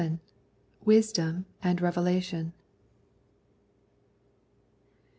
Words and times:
VII. 0.01 0.17
WISDOM 0.83 1.45
AND 1.61 1.79
REVELATION. 1.79 2.53